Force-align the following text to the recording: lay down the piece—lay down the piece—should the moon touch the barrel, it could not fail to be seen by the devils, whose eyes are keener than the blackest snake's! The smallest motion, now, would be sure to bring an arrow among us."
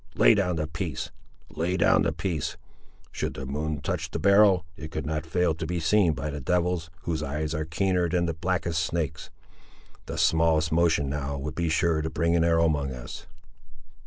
lay 0.15 0.33
down 0.33 0.55
the 0.55 0.65
piece—lay 0.65 1.77
down 1.77 2.01
the 2.01 2.11
piece—should 2.11 3.35
the 3.35 3.45
moon 3.45 3.79
touch 3.79 4.09
the 4.09 4.17
barrel, 4.17 4.65
it 4.75 4.89
could 4.89 5.05
not 5.05 5.27
fail 5.27 5.53
to 5.53 5.67
be 5.67 5.79
seen 5.79 6.13
by 6.13 6.27
the 6.31 6.41
devils, 6.41 6.89
whose 7.03 7.21
eyes 7.21 7.53
are 7.53 7.65
keener 7.65 8.09
than 8.09 8.25
the 8.25 8.33
blackest 8.33 8.83
snake's! 8.83 9.29
The 10.07 10.17
smallest 10.17 10.71
motion, 10.71 11.07
now, 11.07 11.37
would 11.37 11.53
be 11.53 11.69
sure 11.69 12.01
to 12.01 12.09
bring 12.09 12.35
an 12.35 12.43
arrow 12.43 12.65
among 12.65 12.89
us." 12.91 13.27